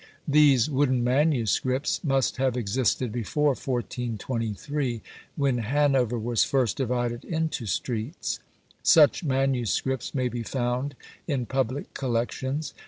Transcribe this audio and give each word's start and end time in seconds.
These 0.27 0.67
wooden 0.67 1.03
manuscripts 1.03 2.03
must 2.03 2.37
have 2.37 2.57
existed 2.57 3.11
before 3.11 3.49
1423, 3.49 4.99
when 5.35 5.59
Hanover 5.59 6.17
was 6.17 6.43
first 6.43 6.75
divided 6.77 7.23
into 7.23 7.67
streets. 7.67 8.39
Such 8.81 9.23
manuscripts 9.23 10.15
may 10.15 10.27
be 10.27 10.41
found 10.41 10.95
in 11.27 11.45
public 11.45 11.93
collections. 11.93 12.73